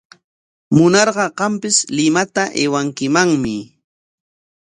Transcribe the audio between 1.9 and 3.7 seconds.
Limata aywankimanmi.